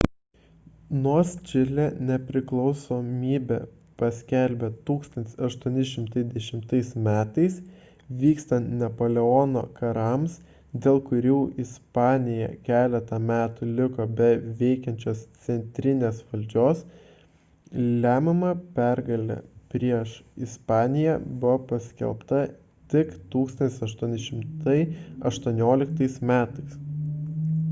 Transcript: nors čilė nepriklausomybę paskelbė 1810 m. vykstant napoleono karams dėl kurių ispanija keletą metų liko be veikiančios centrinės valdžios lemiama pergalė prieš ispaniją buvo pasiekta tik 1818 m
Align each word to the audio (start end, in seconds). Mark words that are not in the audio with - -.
nors 1.01 1.31
čilė 1.49 1.83
nepriklausomybę 2.11 3.57
paskelbė 4.01 4.69
1810 4.89 6.95
m. 7.01 7.09
vykstant 8.23 8.71
napoleono 8.79 9.63
karams 9.79 10.37
dėl 10.85 10.97
kurių 11.09 11.35
ispanija 11.65 12.47
keletą 12.69 13.19
metų 13.33 13.69
liko 13.81 14.07
be 14.21 14.29
veikiančios 14.63 15.21
centrinės 15.47 16.23
valdžios 16.31 16.81
lemiama 18.07 18.53
pergalė 18.79 19.37
prieš 19.75 20.15
ispaniją 20.47 21.19
buvo 21.43 21.53
pasiekta 21.73 22.41
tik 22.95 23.13
1818 23.37 25.93
m 26.31 26.41